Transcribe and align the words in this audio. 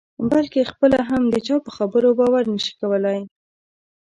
بلکې 0.29 0.69
خپله 0.71 0.99
هم 1.09 1.23
د 1.33 1.35
چا 1.47 1.55
په 1.65 1.71
خبرو 1.77 2.09
باور 2.19 2.43
نه 2.53 2.59
شي 2.65 2.73
کولای. 2.81 3.19